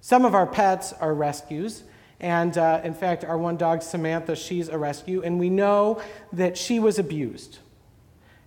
Some 0.00 0.24
of 0.24 0.34
our 0.34 0.46
pets 0.46 0.92
are 0.92 1.12
rescues, 1.12 1.82
and 2.20 2.56
uh, 2.56 2.80
in 2.82 2.94
fact, 2.94 3.24
our 3.24 3.36
one 3.36 3.56
dog, 3.56 3.82
Samantha, 3.82 4.36
she's 4.36 4.68
a 4.68 4.78
rescue, 4.78 5.22
and 5.22 5.38
we 5.38 5.50
know 5.50 6.00
that 6.32 6.56
she 6.56 6.78
was 6.78 6.98
abused. 6.98 7.58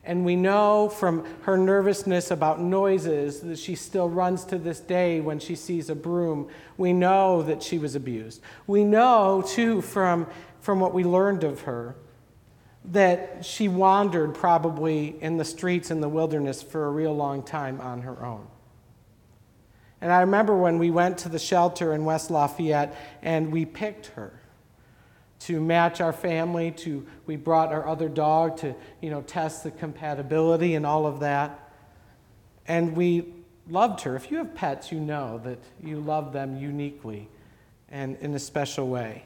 And 0.03 0.25
we 0.25 0.35
know 0.35 0.89
from 0.89 1.25
her 1.43 1.57
nervousness 1.57 2.31
about 2.31 2.59
noises 2.59 3.41
that 3.41 3.59
she 3.59 3.75
still 3.75 4.09
runs 4.09 4.43
to 4.45 4.57
this 4.57 4.79
day 4.79 5.19
when 5.19 5.39
she 5.39 5.55
sees 5.55 5.89
a 5.89 5.95
broom. 5.95 6.49
We 6.77 6.93
know 6.93 7.43
that 7.43 7.61
she 7.61 7.77
was 7.77 7.95
abused. 7.95 8.41
We 8.65 8.83
know, 8.83 9.43
too, 9.45 9.81
from, 9.81 10.25
from 10.61 10.79
what 10.79 10.93
we 10.93 11.03
learned 11.03 11.43
of 11.43 11.61
her, 11.61 11.95
that 12.85 13.45
she 13.45 13.67
wandered 13.67 14.33
probably 14.33 15.21
in 15.21 15.37
the 15.37 15.45
streets 15.45 15.91
in 15.91 16.01
the 16.01 16.09
wilderness 16.09 16.63
for 16.63 16.85
a 16.85 16.89
real 16.89 17.15
long 17.15 17.43
time 17.43 17.79
on 17.79 18.01
her 18.01 18.25
own. 18.25 18.47
And 20.01 20.11
I 20.11 20.21
remember 20.21 20.55
when 20.55 20.79
we 20.79 20.91
went 20.91 21.17
to 21.19 21.29
the 21.29 21.39
shelter 21.39 21.93
in 21.93 22.05
West 22.05 22.31
Lafayette 22.31 22.95
and 23.21 23.51
we 23.51 23.65
picked 23.65 24.07
her 24.07 24.33
to 25.39 25.59
match 25.59 26.01
our 26.01 26.13
family 26.13 26.71
to 26.71 27.05
we 27.25 27.35
brought 27.35 27.71
our 27.71 27.87
other 27.87 28.09
dog 28.09 28.57
to 28.57 28.75
you 29.01 29.09
know 29.09 29.21
test 29.21 29.63
the 29.63 29.71
compatibility 29.71 30.75
and 30.75 30.85
all 30.85 31.05
of 31.05 31.21
that 31.21 31.71
and 32.67 32.93
we 32.95 33.33
loved 33.69 34.01
her 34.01 34.17
if 34.17 34.29
you 34.31 34.37
have 34.37 34.53
pets 34.53 34.91
you 34.91 34.99
know 34.99 35.39
that 35.43 35.59
you 35.81 35.99
love 36.01 36.33
them 36.33 36.57
uniquely 36.57 37.29
and 37.91 38.17
in 38.17 38.33
a 38.33 38.39
special 38.39 38.87
way. 38.87 39.23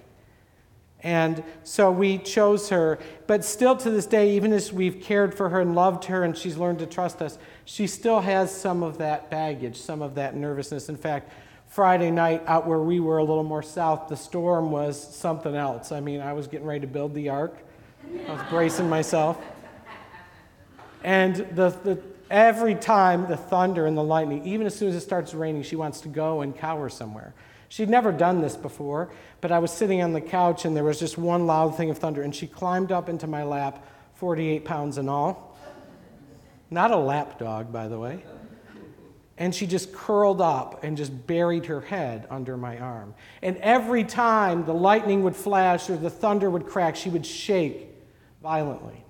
And 1.04 1.44
so 1.64 1.92
we 1.92 2.18
chose 2.18 2.70
her. 2.70 2.98
But 3.28 3.44
still 3.44 3.76
to 3.78 3.90
this 3.90 4.06
day, 4.06 4.36
even 4.36 4.54
as 4.54 4.72
we've 4.72 5.02
cared 5.02 5.36
for 5.36 5.50
her 5.50 5.60
and 5.60 5.76
loved 5.76 6.06
her 6.06 6.24
and 6.24 6.36
she's 6.36 6.58
learned 6.58 6.80
to 6.80 6.86
trust 6.86 7.22
us, 7.22 7.38
she 7.66 7.88
still 7.88 8.22
has 8.22 8.56
some 8.56 8.84
of 8.84 8.98
that 9.00 9.30
baggage, 9.30 9.76
some 9.78 10.02
of 10.02 10.16
that 10.16 10.36
nervousness. 10.36 10.88
In 10.88 10.96
fact, 10.96 11.30
Friday 11.68 12.12
night 12.12 12.44
out 12.46 12.68
where 12.68 12.80
we 12.80 13.00
were 13.00 13.18
a 13.18 13.24
little 13.24 13.44
more 13.44 13.64
south, 13.64 14.08
the 14.08 14.16
storm 14.16 14.72
was 14.72 15.16
something 15.16 15.56
else. 15.56 15.92
I 15.92 16.00
mean, 16.00 16.22
I 16.22 16.32
was 16.34 16.48
getting 16.48 16.68
ready 16.68 16.82
to 16.82 16.88
build 16.88 17.14
the 17.14 17.30
ark, 17.30 17.58
I 18.28 18.32
was 18.32 18.42
bracing 18.50 18.90
myself. 18.90 19.42
And 21.04 21.36
the, 21.36 21.70
the, 21.70 22.02
every 22.30 22.76
time 22.76 23.28
the 23.28 23.36
thunder 23.36 23.88
and 23.88 23.98
the 23.98 24.04
lightning, 24.04 24.46
even 24.46 24.68
as 24.68 24.76
soon 24.76 24.90
as 24.90 24.96
it 24.96 25.02
starts 25.02 25.34
raining, 25.34 25.64
she 25.64 25.76
wants 25.76 26.00
to 26.02 26.10
go 26.10 26.42
and 26.42 26.56
cower 26.56 26.90
somewhere. 26.90 27.34
She'd 27.74 27.90
never 27.90 28.12
done 28.12 28.40
this 28.40 28.56
before, 28.56 29.10
but 29.42 29.52
I 29.52 29.58
was 29.58 29.72
sitting 29.72 30.04
on 30.04 30.14
the 30.14 30.22
couch 30.22 30.64
and 30.64 30.78
there 30.78 30.84
was 30.84 31.00
just 31.00 31.18
one 31.18 31.48
loud 31.48 31.76
thing 31.76 31.90
of 31.90 31.98
thunder, 31.98 32.22
and 32.22 32.36
she 32.36 32.46
climbed 32.46 32.92
up 32.92 33.10
into 33.10 33.26
my 33.26 33.42
lap, 33.42 33.84
48 34.14 34.64
pounds 34.64 35.00
in 35.00 35.10
all. 35.10 35.58
Not 36.70 36.92
a 36.92 36.98
lap 36.98 37.40
dog, 37.40 37.74
by 37.74 37.88
the 37.88 37.98
way. 37.98 38.24
And 39.40 39.56
she 39.56 39.66
just 39.66 39.92
curled 39.92 40.40
up 40.40 40.84
and 40.84 40.96
just 40.96 41.26
buried 41.26 41.66
her 41.66 41.82
head 41.82 42.28
under 42.30 42.58
my 42.58 42.78
arm. 42.78 43.16
And 43.42 43.58
every 43.58 44.04
time 44.04 44.66
the 44.66 44.74
lightning 44.76 45.24
would 45.24 45.36
flash 45.36 45.90
or 45.90 45.98
the 45.98 46.12
thunder 46.12 46.52
would 46.52 46.68
crack, 46.68 46.96
she 46.96 47.10
would 47.10 47.26
shake 47.26 47.90
violently. 48.44 49.04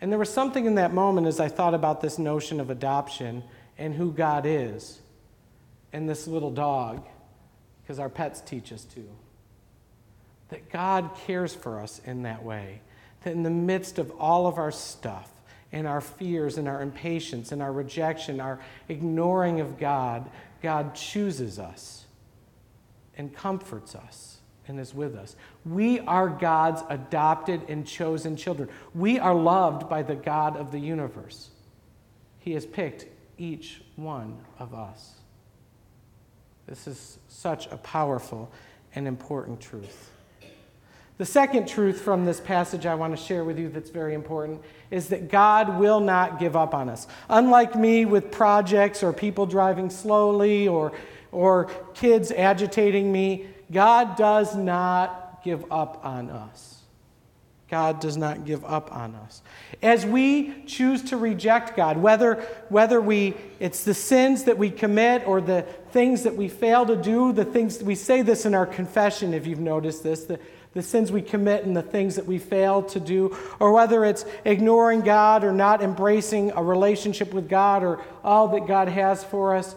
And 0.00 0.10
there 0.10 0.18
was 0.18 0.32
something 0.34 0.66
in 0.66 0.74
that 0.74 0.92
moment 0.92 1.28
as 1.28 1.38
I 1.38 1.46
thought 1.46 1.74
about 1.74 2.00
this 2.00 2.18
notion 2.18 2.58
of 2.58 2.70
adoption 2.70 3.44
and 3.78 3.94
who 3.94 4.10
God 4.10 4.46
is 4.46 4.98
and 5.92 6.08
this 6.08 6.26
little 6.26 6.50
dog, 6.50 7.06
because 7.82 7.98
our 7.98 8.08
pets 8.08 8.40
teach 8.40 8.72
us 8.72 8.84
to. 8.84 9.04
That 10.48 10.70
God 10.70 11.10
cares 11.26 11.54
for 11.54 11.80
us 11.80 12.00
in 12.04 12.22
that 12.22 12.44
way. 12.44 12.80
That 13.22 13.32
in 13.32 13.42
the 13.42 13.50
midst 13.50 13.98
of 13.98 14.10
all 14.18 14.46
of 14.46 14.58
our 14.58 14.72
stuff, 14.72 15.30
and 15.72 15.86
our 15.86 16.02
fears, 16.02 16.58
and 16.58 16.68
our 16.68 16.82
impatience, 16.82 17.50
and 17.50 17.62
our 17.62 17.72
rejection, 17.72 18.40
our 18.40 18.60
ignoring 18.88 19.60
of 19.60 19.78
God, 19.78 20.30
God 20.62 20.94
chooses 20.94 21.58
us 21.58 22.04
and 23.16 23.34
comforts 23.34 23.94
us 23.94 24.38
and 24.68 24.78
is 24.78 24.94
with 24.94 25.16
us. 25.16 25.34
We 25.64 26.00
are 26.00 26.28
God's 26.28 26.82
adopted 26.88 27.62
and 27.68 27.86
chosen 27.86 28.36
children. 28.36 28.68
We 28.94 29.18
are 29.18 29.34
loved 29.34 29.88
by 29.88 30.02
the 30.02 30.14
God 30.14 30.56
of 30.56 30.72
the 30.72 30.78
universe. 30.78 31.48
He 32.38 32.52
has 32.52 32.66
picked 32.66 33.06
each 33.38 33.82
one 33.96 34.38
of 34.58 34.74
us. 34.74 35.14
This 36.66 36.86
is 36.86 37.18
such 37.28 37.66
a 37.66 37.76
powerful 37.76 38.50
and 38.94 39.08
important 39.08 39.60
truth. 39.60 40.10
The 41.18 41.26
second 41.26 41.68
truth 41.68 42.00
from 42.00 42.24
this 42.24 42.40
passage 42.40 42.86
I 42.86 42.94
want 42.94 43.16
to 43.16 43.22
share 43.22 43.44
with 43.44 43.58
you 43.58 43.68
that's 43.68 43.90
very 43.90 44.14
important 44.14 44.62
is 44.90 45.08
that 45.08 45.28
God 45.28 45.78
will 45.78 46.00
not 46.00 46.38
give 46.40 46.56
up 46.56 46.74
on 46.74 46.88
us. 46.88 47.06
Unlike 47.28 47.76
me 47.76 48.04
with 48.04 48.30
projects 48.30 49.02
or 49.02 49.12
people 49.12 49.46
driving 49.46 49.90
slowly 49.90 50.66
or, 50.66 50.92
or 51.30 51.66
kids 51.94 52.32
agitating 52.32 53.12
me, 53.12 53.46
God 53.70 54.16
does 54.16 54.56
not 54.56 55.42
give 55.44 55.70
up 55.70 56.04
on 56.04 56.30
us. 56.30 56.71
God 57.72 58.00
does 58.00 58.18
not 58.18 58.44
give 58.44 58.62
up 58.66 58.94
on 58.94 59.14
us. 59.14 59.40
As 59.80 60.04
we 60.04 60.62
choose 60.66 61.00
to 61.04 61.16
reject 61.16 61.74
God, 61.74 61.96
whether, 61.96 62.34
whether 62.68 63.00
we, 63.00 63.34
it's 63.60 63.82
the 63.82 63.94
sins 63.94 64.44
that 64.44 64.58
we 64.58 64.68
commit 64.70 65.26
or 65.26 65.40
the 65.40 65.62
things 65.90 66.24
that 66.24 66.36
we 66.36 66.48
fail 66.48 66.84
to 66.84 66.96
do, 66.96 67.32
the 67.32 67.46
things, 67.46 67.82
we 67.82 67.94
say 67.94 68.20
this 68.20 68.44
in 68.44 68.54
our 68.54 68.66
confession 68.66 69.32
if 69.32 69.46
you've 69.46 69.58
noticed 69.58 70.02
this, 70.02 70.26
the, 70.26 70.38
the 70.74 70.82
sins 70.82 71.10
we 71.10 71.22
commit 71.22 71.64
and 71.64 71.74
the 71.74 71.80
things 71.80 72.16
that 72.16 72.26
we 72.26 72.36
fail 72.36 72.82
to 72.82 73.00
do, 73.00 73.34
or 73.58 73.72
whether 73.72 74.04
it's 74.04 74.26
ignoring 74.44 75.00
God 75.00 75.42
or 75.42 75.50
not 75.50 75.82
embracing 75.82 76.50
a 76.50 76.62
relationship 76.62 77.32
with 77.32 77.48
God 77.48 77.82
or 77.82 78.04
all 78.22 78.48
that 78.48 78.66
God 78.66 78.88
has 78.88 79.24
for 79.24 79.56
us, 79.56 79.74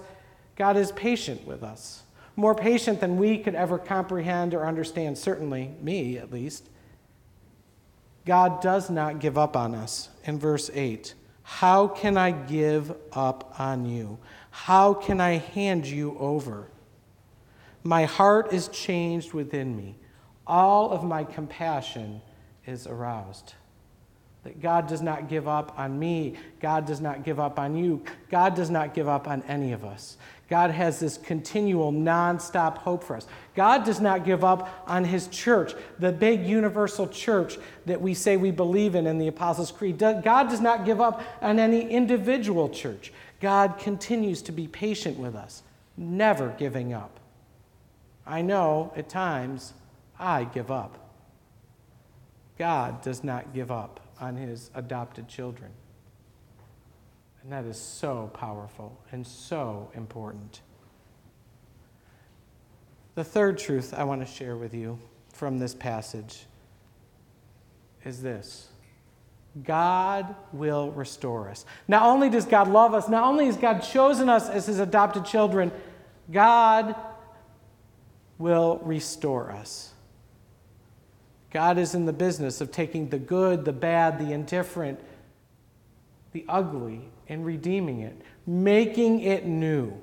God 0.57 0.75
is 0.75 0.91
patient 0.91 1.47
with 1.47 1.63
us. 1.63 2.03
More 2.35 2.55
patient 2.55 2.99
than 2.99 3.15
we 3.15 3.37
could 3.37 3.55
ever 3.55 3.77
comprehend 3.77 4.53
or 4.53 4.67
understand, 4.67 5.17
certainly 5.17 5.71
me 5.81 6.17
at 6.17 6.29
least. 6.29 6.67
God 8.25 8.61
does 8.61 8.89
not 8.89 9.19
give 9.19 9.37
up 9.37 9.55
on 9.55 9.75
us. 9.75 10.09
In 10.23 10.39
verse 10.39 10.71
8, 10.73 11.13
how 11.43 11.87
can 11.87 12.17
I 12.17 12.31
give 12.31 12.95
up 13.13 13.59
on 13.59 13.85
you? 13.85 14.17
How 14.49 14.93
can 14.93 15.21
I 15.21 15.37
hand 15.37 15.85
you 15.85 16.17
over? 16.17 16.67
My 17.83 18.05
heart 18.05 18.51
is 18.51 18.67
changed 18.69 19.33
within 19.33 19.77
me. 19.77 19.95
All 20.47 20.91
of 20.91 21.03
my 21.03 21.23
compassion 21.23 22.21
is 22.65 22.87
aroused. 22.87 23.53
That 24.43 24.59
God 24.59 24.87
does 24.87 25.01
not 25.01 25.27
give 25.27 25.47
up 25.47 25.77
on 25.77 25.97
me. 25.99 26.35
God 26.59 26.85
does 26.85 27.01
not 27.01 27.23
give 27.23 27.39
up 27.39 27.59
on 27.59 27.75
you. 27.75 28.03
God 28.29 28.55
does 28.55 28.69
not 28.71 28.93
give 28.95 29.07
up 29.07 29.27
on 29.27 29.43
any 29.43 29.71
of 29.71 29.83
us. 29.85 30.17
God 30.49 30.69
has 30.69 30.99
this 30.99 31.17
continual, 31.17 31.91
nonstop 31.91 32.77
hope 32.77 33.03
for 33.03 33.15
us. 33.15 33.25
God 33.55 33.83
does 33.83 33.99
not 33.99 34.25
give 34.25 34.43
up 34.43 34.83
on 34.87 35.03
His 35.03 35.27
church, 35.27 35.73
the 35.97 36.11
big 36.11 36.45
universal 36.45 37.07
church 37.07 37.57
that 37.85 37.99
we 37.99 38.13
say 38.13 38.37
we 38.37 38.51
believe 38.51 38.93
in 38.93 39.07
in 39.07 39.17
the 39.17 39.27
Apostles' 39.27 39.71
Creed. 39.71 39.97
God 39.97 40.49
does 40.49 40.61
not 40.61 40.85
give 40.85 41.01
up 41.01 41.23
on 41.41 41.57
any 41.57 41.89
individual 41.89 42.69
church. 42.69 43.11
God 43.39 43.79
continues 43.79 44.41
to 44.43 44.51
be 44.51 44.67
patient 44.67 45.17
with 45.17 45.35
us, 45.35 45.63
never 45.97 46.49
giving 46.57 46.93
up. 46.93 47.19
I 48.25 48.41
know 48.41 48.93
at 48.95 49.09
times 49.09 49.73
I 50.19 50.43
give 50.43 50.69
up. 50.69 50.97
God 52.57 53.01
does 53.01 53.23
not 53.23 53.53
give 53.53 53.71
up 53.71 53.99
on 54.19 54.37
His 54.37 54.69
adopted 54.75 55.27
children. 55.27 55.71
And 57.45 57.53
that 57.53 57.65
is 57.65 57.79
so 57.79 58.31
powerful 58.33 58.99
and 59.11 59.25
so 59.25 59.91
important. 59.93 60.61
The 63.13 63.23
third 63.23 63.59
truth 63.59 63.93
I 63.95 64.03
want 64.03 64.21
to 64.21 64.25
share 64.25 64.57
with 64.57 64.73
you 64.73 64.97
from 65.31 65.59
this 65.59 65.75
passage 65.75 66.47
is 68.03 68.23
this 68.23 68.69
God 69.63 70.35
will 70.53 70.89
restore 70.93 71.47
us. 71.47 71.67
Not 71.87 72.01
only 72.01 72.31
does 72.31 72.45
God 72.45 72.67
love 72.67 72.95
us, 72.95 73.07
not 73.07 73.23
only 73.23 73.45
has 73.45 73.57
God 73.57 73.77
chosen 73.81 74.27
us 74.27 74.49
as 74.49 74.65
his 74.65 74.79
adopted 74.79 75.23
children, 75.23 75.71
God 76.31 76.95
will 78.39 78.79
restore 78.83 79.51
us. 79.51 79.93
God 81.51 81.77
is 81.77 81.93
in 81.93 82.07
the 82.07 82.11
business 82.11 82.59
of 82.59 82.71
taking 82.71 83.09
the 83.09 83.19
good, 83.19 83.65
the 83.65 83.71
bad, 83.71 84.17
the 84.17 84.33
indifferent, 84.33 84.99
the 86.31 86.43
ugly, 86.49 87.11
and 87.27 87.45
redeeming 87.45 88.01
it, 88.01 88.21
making 88.45 89.21
it 89.21 89.45
new. 89.45 89.93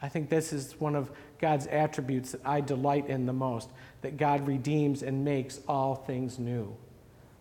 I 0.00 0.08
think 0.08 0.28
this 0.28 0.52
is 0.52 0.74
one 0.80 0.96
of 0.96 1.10
God's 1.38 1.66
attributes 1.66 2.32
that 2.32 2.40
I 2.44 2.60
delight 2.60 3.08
in 3.08 3.26
the 3.26 3.32
most 3.32 3.70
that 4.02 4.16
God 4.16 4.46
redeems 4.46 5.02
and 5.02 5.24
makes 5.24 5.60
all 5.68 5.94
things 5.94 6.38
new. 6.38 6.76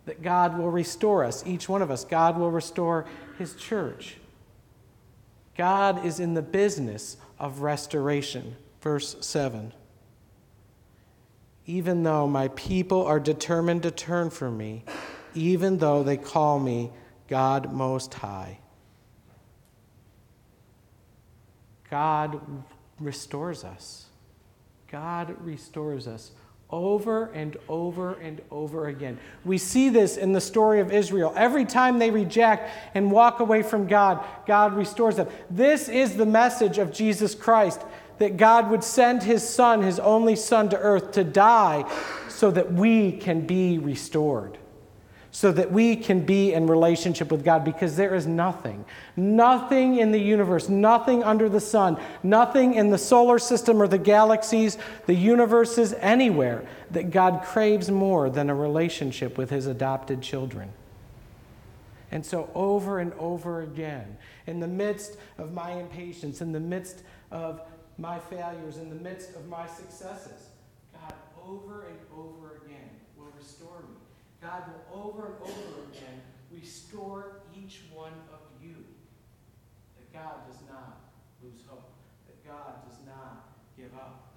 That 0.05 0.21
God 0.21 0.57
will 0.57 0.69
restore 0.69 1.23
us, 1.23 1.43
each 1.45 1.67
one 1.67 1.81
of 1.81 1.91
us. 1.91 2.05
God 2.05 2.37
will 2.37 2.51
restore 2.51 3.05
his 3.37 3.55
church. 3.55 4.17
God 5.57 6.05
is 6.05 6.19
in 6.19 6.33
the 6.33 6.41
business 6.41 7.17
of 7.39 7.61
restoration. 7.61 8.55
Verse 8.81 9.15
7. 9.21 9.73
Even 11.65 12.03
though 12.03 12.27
my 12.27 12.47
people 12.49 13.05
are 13.05 13.19
determined 13.19 13.83
to 13.83 13.91
turn 13.91 14.29
from 14.29 14.57
me, 14.57 14.83
even 15.33 15.77
though 15.77 16.03
they 16.03 16.17
call 16.17 16.59
me 16.59 16.91
God 17.31 17.71
Most 17.71 18.13
High. 18.13 18.59
God 21.89 22.41
restores 22.99 23.63
us. 23.63 24.07
God 24.91 25.37
restores 25.39 26.09
us 26.09 26.31
over 26.69 27.27
and 27.27 27.55
over 27.69 28.15
and 28.15 28.41
over 28.51 28.89
again. 28.89 29.17
We 29.45 29.57
see 29.57 29.87
this 29.87 30.17
in 30.17 30.33
the 30.33 30.41
story 30.41 30.81
of 30.81 30.91
Israel. 30.91 31.33
Every 31.37 31.63
time 31.63 31.99
they 31.99 32.11
reject 32.11 32.69
and 32.95 33.09
walk 33.09 33.39
away 33.39 33.63
from 33.63 33.87
God, 33.87 34.25
God 34.45 34.73
restores 34.73 35.15
them. 35.15 35.29
This 35.49 35.87
is 35.87 36.17
the 36.17 36.25
message 36.25 36.79
of 36.79 36.91
Jesus 36.91 37.33
Christ 37.33 37.79
that 38.17 38.35
God 38.35 38.69
would 38.69 38.83
send 38.83 39.23
his 39.23 39.47
son, 39.47 39.83
his 39.83 39.99
only 39.99 40.35
son, 40.35 40.67
to 40.67 40.77
earth 40.77 41.13
to 41.13 41.23
die 41.23 41.89
so 42.27 42.51
that 42.51 42.73
we 42.73 43.13
can 43.13 43.47
be 43.47 43.77
restored 43.77 44.57
so 45.31 45.51
that 45.51 45.71
we 45.71 45.95
can 45.95 46.25
be 46.25 46.53
in 46.53 46.67
relationship 46.67 47.31
with 47.31 47.43
God 47.43 47.63
because 47.63 47.95
there 47.95 48.13
is 48.13 48.27
nothing, 48.27 48.83
nothing 49.15 49.97
in 49.97 50.11
the 50.11 50.19
universe, 50.19 50.67
nothing 50.67 51.23
under 51.23 51.47
the 51.47 51.59
sun, 51.59 51.97
nothing 52.21 52.73
in 52.73 52.89
the 52.89 52.97
solar 52.97 53.39
system 53.39 53.81
or 53.81 53.87
the 53.87 53.97
galaxies, 53.97 54.77
the 55.05 55.15
universes, 55.15 55.93
anywhere 55.93 56.65
that 56.91 57.11
God 57.11 57.43
craves 57.43 57.89
more 57.89 58.29
than 58.29 58.49
a 58.49 58.55
relationship 58.55 59.37
with 59.37 59.49
his 59.49 59.67
adopted 59.67 60.21
children. 60.21 60.73
And 62.11 62.25
so, 62.25 62.49
over 62.53 62.99
and 62.99 63.13
over 63.13 63.61
again, 63.61 64.17
in 64.45 64.59
the 64.59 64.67
midst 64.67 65.15
of 65.37 65.53
my 65.53 65.71
impatience, 65.71 66.41
in 66.41 66.51
the 66.51 66.59
midst 66.59 67.03
of 67.31 67.61
my 67.97 68.19
failures, 68.19 68.77
in 68.77 68.89
the 68.89 69.01
midst 69.01 69.35
of 69.35 69.47
my 69.47 69.67
successes. 69.67 70.49
God, 70.93 71.13
over 71.47 71.85
and 71.87 71.99
over 72.13 72.61
again, 72.65 72.89
will 73.15 73.31
restore 73.37 73.79
me. 73.81 73.95
God 74.41 74.63
will 74.67 75.05
over 75.05 75.25
and 75.27 75.35
over 75.41 75.91
again 75.91 76.21
restore 76.51 77.41
each 77.55 77.81
one 77.93 78.13
of 78.33 78.39
you. 78.61 78.75
That 79.97 80.11
God 80.11 80.47
does 80.49 80.59
not 80.69 80.99
lose 81.43 81.61
hope, 81.67 81.91
that 82.25 82.45
God 82.45 82.87
does 82.89 82.97
not 83.05 83.49
give 83.77 83.93
up. 83.95 84.33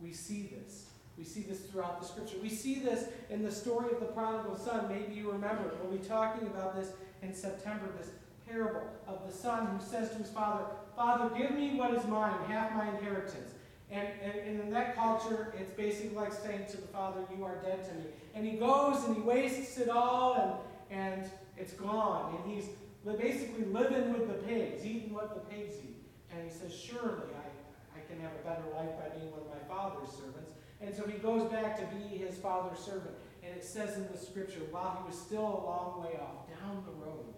We 0.00 0.12
see 0.12 0.50
this. 0.58 0.86
We 1.16 1.24
see 1.24 1.42
this 1.42 1.60
throughout 1.60 2.00
the 2.00 2.06
scripture. 2.06 2.36
We 2.42 2.48
see 2.48 2.80
this 2.80 3.04
in 3.30 3.42
the 3.42 3.52
story 3.52 3.92
of 3.92 4.00
the 4.00 4.06
prodigal 4.06 4.56
son. 4.56 4.88
Maybe 4.88 5.14
you 5.14 5.30
remember. 5.30 5.70
We'll 5.80 5.96
be 5.96 6.04
talking 6.04 6.46
about 6.48 6.74
this 6.74 6.92
in 7.22 7.34
September, 7.34 7.88
this 7.98 8.10
parable 8.48 8.82
of 9.06 9.26
the 9.26 9.32
son 9.32 9.66
who 9.66 9.84
says 9.84 10.10
to 10.10 10.16
his 10.16 10.30
father, 10.30 10.64
Father, 10.96 11.34
give 11.36 11.52
me 11.52 11.76
what 11.76 11.94
is 11.94 12.04
mine, 12.06 12.34
half 12.48 12.74
my 12.74 12.88
inheritance. 12.88 13.52
And, 13.92 14.08
and, 14.24 14.34
and, 14.48 14.60
in 14.60 14.70
that 14.70 14.96
culture, 14.96 15.52
it's 15.60 15.70
basically 15.72 16.16
like 16.16 16.32
saying 16.32 16.64
to 16.70 16.78
the 16.78 16.86
father, 16.88 17.20
You 17.36 17.44
are 17.44 17.56
dead 17.56 17.84
to 17.84 17.94
me. 17.94 18.04
And 18.34 18.46
he 18.46 18.52
goes 18.52 19.04
and 19.04 19.14
he 19.14 19.20
wastes 19.20 19.76
it 19.76 19.90
all, 19.90 20.64
and, 20.90 20.98
and 20.98 21.30
it's 21.58 21.74
gone. 21.74 22.34
And 22.34 22.54
he's 22.54 22.70
basically 23.04 23.66
living 23.66 24.14
with 24.14 24.28
the 24.28 24.46
pigs, 24.46 24.86
eating 24.86 25.12
what 25.12 25.34
the 25.34 25.54
pigs 25.54 25.74
eat. 25.84 26.02
And 26.32 26.42
he 26.42 26.50
says, 26.50 26.74
Surely 26.74 27.28
I, 27.36 27.98
I 27.98 28.00
can 28.08 28.18
have 28.20 28.32
a 28.32 28.48
better 28.48 28.64
life 28.72 28.96
by 28.96 29.14
being 29.14 29.30
one 29.30 29.40
of 29.40 29.48
my 29.52 29.60
father's 29.68 30.08
servants. 30.08 30.52
And 30.80 30.94
so 30.94 31.06
he 31.06 31.18
goes 31.18 31.50
back 31.52 31.76
to 31.76 31.84
be 31.94 32.16
his 32.16 32.38
father's 32.38 32.78
servant. 32.78 33.14
And 33.44 33.54
it 33.54 33.62
says 33.62 33.98
in 33.98 34.08
the 34.10 34.16
scripture, 34.16 34.62
while 34.70 35.02
he 35.02 35.10
was 35.10 35.20
still 35.20 35.44
a 35.44 35.60
long 35.68 36.02
way 36.02 36.18
off, 36.18 36.48
down 36.48 36.82
the 36.86 37.04
road, 37.04 37.34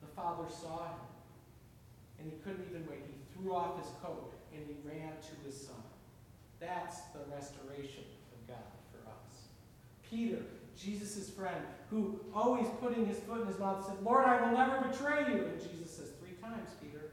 the 0.00 0.06
father 0.14 0.44
saw 0.48 0.84
him. 0.84 1.02
And 2.20 2.30
he 2.30 2.38
couldn't 2.44 2.64
even 2.70 2.86
wait. 2.88 3.02
He 3.08 3.18
threw 3.34 3.56
off 3.56 3.82
his 3.82 3.90
coat 4.00 4.34
and 4.56 4.66
he 4.66 4.76
ran 4.86 5.12
to 5.20 5.46
his 5.46 5.66
son. 5.66 5.82
That's 6.60 7.00
the 7.12 7.20
restoration 7.34 8.04
of 8.32 8.48
God 8.48 8.72
for 8.90 9.08
us. 9.08 9.48
Peter, 10.08 10.42
Jesus' 10.76 11.30
friend, 11.30 11.64
who 11.90 12.20
always 12.34 12.66
putting 12.80 13.06
his 13.06 13.18
foot 13.18 13.42
in 13.42 13.46
his 13.46 13.58
mouth 13.58 13.84
said, 13.86 14.02
Lord, 14.02 14.24
I 14.26 14.40
will 14.42 14.56
never 14.56 14.88
betray 14.88 15.26
you. 15.28 15.44
And 15.44 15.60
Jesus 15.60 15.90
says, 15.90 16.10
Three 16.20 16.36
times, 16.40 16.70
Peter. 16.82 17.10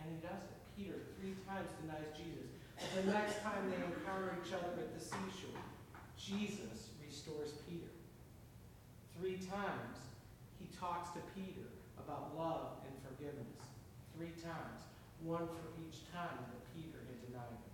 And 0.00 0.10
he 0.10 0.20
does 0.20 0.42
it. 0.42 0.58
Peter 0.78 0.94
three 1.18 1.34
times 1.42 1.66
denies 1.82 2.06
Jesus. 2.14 2.54
The 2.94 3.10
next 3.10 3.42
time 3.42 3.66
they 3.66 3.82
encounter 3.82 4.38
each 4.38 4.54
other 4.54 4.70
at 4.78 4.94
the 4.94 5.02
seashore, 5.02 5.58
Jesus 6.14 6.94
restores 7.04 7.50
Peter. 7.66 7.90
Three 9.18 9.42
times 9.42 9.98
he 10.62 10.70
talks 10.78 11.10
to 11.18 11.20
Peter 11.34 11.66
about 11.98 12.38
love 12.38 12.78
and 12.86 12.94
forgiveness. 13.02 13.58
Three 14.16 14.30
times. 14.38 14.86
One 15.22 15.46
for 15.46 15.68
each 15.82 16.10
time 16.12 16.38
that 16.38 16.62
Peter 16.74 16.98
had 16.98 17.18
denied 17.26 17.50
him. 17.50 17.68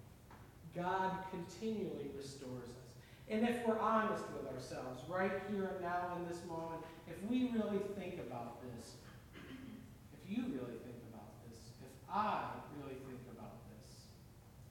God 0.75 1.13
continually 1.31 2.11
restores 2.17 2.69
us. 2.69 2.95
And 3.29 3.49
if 3.49 3.67
we're 3.67 3.79
honest 3.79 4.25
with 4.37 4.53
ourselves, 4.53 5.03
right 5.09 5.33
here 5.51 5.71
and 5.75 5.81
now 5.81 6.17
in 6.19 6.29
this 6.29 6.45
moment, 6.47 6.83
if 7.09 7.17
we 7.29 7.51
really 7.55 7.81
think 7.97 8.15
about 8.27 8.61
this, 8.63 8.95
if 9.35 10.31
you 10.31 10.43
really 10.45 10.79
think 10.85 11.01
about 11.13 11.33
this, 11.49 11.59
if 11.81 11.93
I 12.13 12.45
really 12.77 12.97
think 13.07 13.21
about 13.33 13.57
this, 13.71 14.09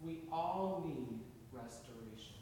we 0.02 0.20
all 0.32 0.84
need 0.86 1.20
restoration. 1.52 2.36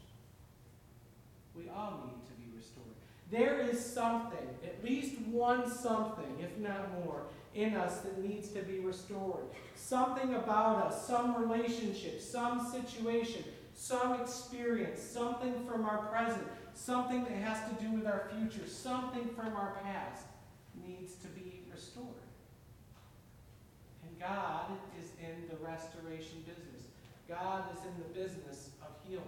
We 1.54 1.68
all 1.68 2.04
need 2.06 2.26
to 2.26 2.34
be 2.34 2.56
restored. 2.56 2.96
There 3.30 3.60
is 3.60 3.84
something, 3.84 4.48
at 4.64 4.84
least 4.84 5.18
one 5.22 5.70
something, 5.70 6.36
if 6.40 6.58
not 6.58 6.92
more, 7.04 7.22
in 7.54 7.74
us 7.74 7.98
that 8.00 8.22
needs 8.22 8.48
to 8.48 8.62
be 8.62 8.78
restored. 8.80 9.44
Something 9.74 10.34
about 10.34 10.86
us, 10.86 11.06
some 11.06 11.36
relationship, 11.36 12.20
some 12.20 12.66
situation, 12.70 13.44
some 13.74 14.20
experience, 14.20 15.02
something 15.02 15.54
from 15.66 15.84
our 15.84 16.06
present, 16.06 16.46
something 16.74 17.24
that 17.24 17.32
has 17.32 17.58
to 17.68 17.84
do 17.84 17.92
with 17.92 18.06
our 18.06 18.30
future, 18.36 18.66
something 18.66 19.28
from 19.36 19.54
our 19.56 19.76
past 19.82 20.24
needs 20.86 21.14
to 21.16 21.28
be 21.28 21.62
restored. 21.70 22.06
And 24.06 24.18
God 24.18 24.66
is 25.00 25.10
in 25.20 25.48
the 25.48 25.56
restoration 25.64 26.44
business. 26.46 26.88
God 27.28 27.64
is 27.74 27.84
in 27.84 27.94
the 27.98 28.20
business 28.20 28.70
of 28.82 28.88
healing. 29.06 29.24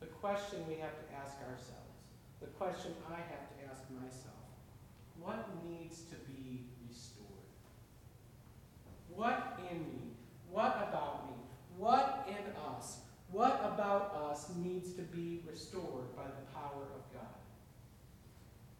The 0.00 0.06
question 0.06 0.58
we 0.68 0.74
have 0.74 0.94
to 0.98 1.14
ask 1.14 1.36
ourselves, 1.50 1.94
the 2.40 2.48
question 2.58 2.92
I 3.08 3.16
have 3.16 3.46
to 3.50 3.70
ask 3.70 3.82
myself, 3.90 4.41
what 5.22 5.48
needs 5.64 6.02
to 6.02 6.16
be 6.26 6.64
restored? 6.88 7.28
What 9.14 9.60
in 9.70 9.78
me? 9.78 10.16
What 10.50 10.88
about 10.88 11.28
me? 11.28 11.36
What 11.78 12.28
in 12.28 12.44
us? 12.76 12.98
What 13.30 13.60
about 13.64 14.14
us 14.30 14.50
needs 14.56 14.92
to 14.94 15.02
be 15.02 15.42
restored 15.48 16.14
by 16.16 16.24
the 16.24 16.52
power 16.52 16.82
of 16.94 17.02
God? 17.14 17.40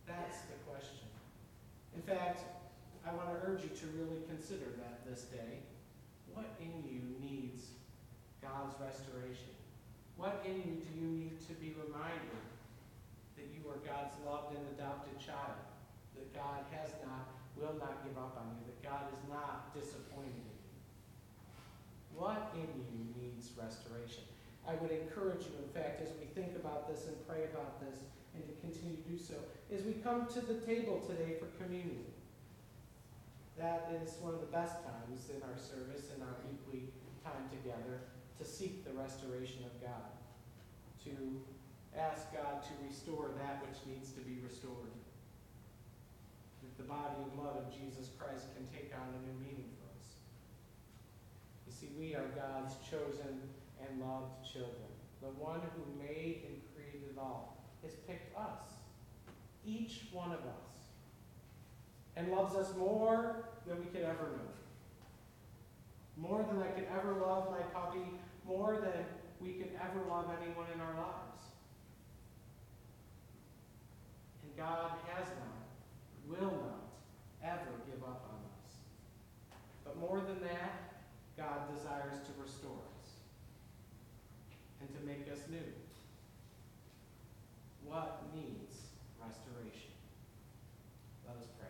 That's 0.07 0.40
the 0.42 0.59
question. 0.68 1.09
In 1.94 2.02
fact, 2.02 2.40
I 3.07 3.14
want 3.14 3.31
to 3.31 3.48
urge 3.48 3.62
you 3.62 3.70
to 3.70 3.87
really 3.96 4.20
consider 4.28 4.66
that 4.78 5.09
this 5.09 5.22
day. 5.22 5.62
What 6.35 6.46
in 6.61 6.85
you 6.85 7.00
needs 7.20 7.68
God's 8.42 8.74
restoration? 8.81 9.55
What 10.16 10.44
in 10.44 10.57
you 10.57 10.76
do 10.81 10.90
you 11.00 11.07
need 11.07 11.40
to 11.48 11.55
be 11.55 11.74
reminded 11.81 12.42
that 13.37 13.46
you 13.55 13.68
are 13.70 13.78
God's 13.87 14.14
loved 14.26 14.57
and 14.57 14.66
adopted 14.76 15.18
child? 15.18 15.71
That 16.33 16.40
God 16.40 16.64
has 16.73 16.90
not, 17.05 17.29
will 17.57 17.77
not 17.79 18.05
give 18.05 18.16
up 18.16 18.40
on 18.40 18.57
you, 18.57 18.64
that 18.64 18.81
God 18.83 19.05
is 19.12 19.21
not 19.29 19.75
disappointed 19.75 20.33
in 20.33 20.57
you? 20.57 20.73
What 22.16 22.53
in 22.55 22.68
you 22.88 23.05
needs 23.21 23.51
restoration? 23.57 24.25
I 24.68 24.75
would 24.75 24.90
encourage 24.90 25.45
you, 25.45 25.53
in 25.61 25.68
fact, 25.75 26.01
as 26.01 26.09
we 26.21 26.27
think 26.33 26.57
about 26.57 26.88
this 26.88 27.07
and 27.07 27.16
pray 27.27 27.45
about 27.53 27.81
this, 27.81 28.01
and 28.35 28.45
to 28.47 28.53
continue 28.64 28.97
to 28.97 29.09
do 29.09 29.18
so, 29.18 29.35
as 29.75 29.83
we 29.83 29.92
come 30.01 30.27
to 30.33 30.40
the 30.40 30.55
table 30.64 31.05
today 31.05 31.37
for 31.37 31.47
communion. 31.62 32.07
That 33.59 33.92
is 34.01 34.16
one 34.21 34.33
of 34.33 34.40
the 34.40 34.49
best 34.49 34.81
times 34.81 35.29
in 35.29 35.42
our 35.42 35.59
service, 35.59 36.09
in 36.16 36.23
our 36.23 36.37
weekly 36.49 36.88
time 37.21 37.45
together, 37.51 38.01
to 38.38 38.45
seek 38.45 38.85
the 38.85 38.92
restoration 38.97 39.61
of 39.68 39.75
God, 39.83 40.09
to 41.05 41.12
ask 41.99 42.33
God 42.33 42.62
to 42.62 42.73
restore 42.88 43.29
that 43.37 43.61
which 43.68 43.77
needs 43.85 44.12
to 44.12 44.21
be 44.21 44.40
restored. 44.42 44.97
The 46.83 46.88
body 46.88 47.14
and 47.23 47.33
blood 47.38 47.57
of 47.59 47.71
Jesus 47.71 48.11
Christ 48.18 48.47
can 48.57 48.66
take 48.66 48.90
on 48.90 49.07
a 49.07 49.21
new 49.23 49.38
meaning 49.38 49.71
for 49.79 49.87
us. 49.95 50.18
You 51.64 51.73
see, 51.73 51.90
we 51.97 52.16
are 52.16 52.27
God's 52.35 52.75
chosen 52.90 53.38
and 53.79 54.01
loved 54.01 54.42
children. 54.42 54.90
The 55.21 55.29
one 55.29 55.61
who 55.77 56.03
made 56.03 56.42
and 56.49 56.59
created 56.75 57.11
it 57.14 57.18
all 57.18 57.62
has 57.85 57.92
picked 58.09 58.37
us, 58.37 58.83
each 59.64 60.07
one 60.11 60.33
of 60.33 60.40
us, 60.40 60.90
and 62.16 62.33
loves 62.33 62.57
us 62.57 62.75
more 62.77 63.45
than 63.64 63.79
we 63.79 63.87
could 63.87 64.03
ever 64.03 64.33
know. 64.35 64.51
More 66.16 66.45
than 66.51 66.61
I 66.61 66.66
could 66.66 66.88
ever 66.99 67.14
love 67.14 67.53
my 67.53 67.62
puppy, 67.79 68.11
more 68.45 68.79
than 68.83 69.05
we 69.40 69.53
could 69.53 69.71
ever 69.81 70.05
love 70.09 70.27
anyone 70.42 70.66
in 70.75 70.81
our 70.81 70.95
lives. 70.95 71.45
And 74.42 74.57
God 74.57 74.90
has 75.14 75.29
not, 75.29 75.62
will 76.33 76.57
not, 76.64 76.88
ever 77.45 77.73
give 77.85 78.03
up 78.03 78.25
on 78.29 78.40
us. 78.57 78.73
But 79.85 79.99
more 79.99 80.21
than 80.21 80.40
that, 80.42 81.03
God 81.37 81.75
desires 81.75 82.18
to 82.25 82.33
restore 82.42 82.81
us 83.01 83.09
and 84.81 84.88
to 84.97 85.01
make 85.07 85.29
us 85.33 85.45
new. 85.51 85.73
What 87.85 88.23
needs 88.35 88.88
restoration? 89.21 89.92
Let 91.27 91.37
us 91.37 91.49
pray. 91.59 91.68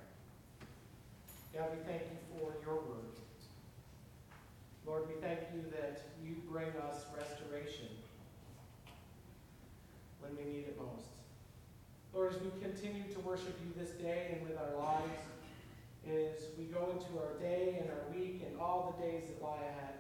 God, 1.59 1.71
we 1.75 1.83
thank 1.85 2.03
you 2.03 2.19
for 2.39 2.55
your 2.65 2.77
word. 2.77 3.13
Lord, 4.87 5.09
we 5.09 5.15
thank 5.21 5.41
you 5.55 5.63
that 5.71 6.03
you 6.23 6.37
bring 6.51 6.69
us 6.91 7.07
restoration 7.17 7.87
when 10.21 10.37
we 10.37 10.45
need 10.53 10.67
it 10.69 10.79
most. 10.79 11.09
Lord, 12.15 12.35
as 12.35 12.41
we 12.41 12.51
continue 12.61 13.05
to 13.13 13.19
worship 13.33 13.57
you 13.65 13.73
this 13.81 13.97
day 13.97 14.37
and 14.37 14.45
with 14.45 14.61
our 14.61 14.77
lives, 14.77 15.25
as 16.05 16.53
we 16.61 16.69
go 16.69 16.93
into 16.93 17.17
our 17.17 17.33
day 17.41 17.81
and 17.81 17.89
our 17.89 18.05
week 18.13 18.45
and 18.45 18.61
all 18.61 18.93
the 18.93 19.09
days 19.09 19.25
that 19.25 19.41
lie 19.41 19.57
ahead, 19.73 19.97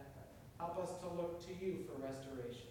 help 0.60 0.76
us 0.76 1.00
to 1.00 1.08
look 1.16 1.40
to 1.40 1.48
you 1.56 1.80
for 1.88 1.96
restoration. 1.96 2.68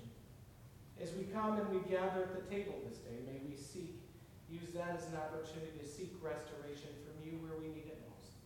As 1.01 1.17
we 1.17 1.25
come 1.33 1.57
and 1.57 1.65
we 1.73 1.81
gather 1.89 2.29
at 2.29 2.37
the 2.37 2.45
table 2.45 2.77
this 2.85 3.01
day, 3.01 3.25
may 3.25 3.41
we 3.41 3.57
seek, 3.57 4.05
use 4.53 4.69
that 4.77 5.01
as 5.01 5.09
an 5.09 5.17
opportunity 5.17 5.73
to 5.81 5.87
seek 5.89 6.13
restoration 6.21 6.93
from 7.09 7.17
you 7.25 7.41
where 7.41 7.57
we 7.57 7.73
need 7.73 7.89
it 7.89 7.97
most. 8.05 8.37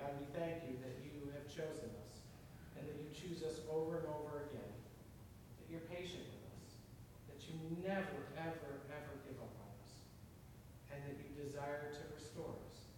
God, 0.00 0.08
we 0.16 0.24
thank 0.32 0.64
you 0.64 0.80
that 0.80 1.04
you 1.04 1.28
have 1.36 1.44
chosen 1.52 1.92
us 2.00 2.24
and 2.80 2.88
that 2.88 2.96
you 2.96 3.12
choose 3.12 3.44
us 3.44 3.60
over 3.68 4.00
and 4.00 4.08
over 4.08 4.48
again, 4.48 4.72
that 5.60 5.68
you're 5.68 5.84
patient 5.84 6.24
with 6.32 6.48
us, 6.48 6.80
that 7.28 7.44
you 7.44 7.60
never, 7.84 8.24
ever, 8.40 8.72
ever 8.88 9.12
give 9.28 9.36
up 9.36 9.52
on 9.52 9.68
us, 9.84 9.92
and 10.94 11.02
that 11.04 11.18
you 11.20 11.33
desire 11.44 11.92
to 11.92 12.02
restore 12.16 12.56
us. 12.64 12.88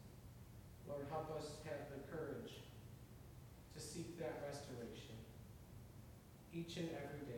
Lord, 0.86 1.02
help 1.10 1.34
us 1.34 1.58
have 1.66 1.90
the 1.90 1.98
courage 2.06 2.62
to 3.74 3.78
seek 3.82 4.18
that 4.22 4.46
restoration 4.46 5.18
each 6.54 6.78
and 6.78 6.88
every 6.94 7.26
day 7.26 7.35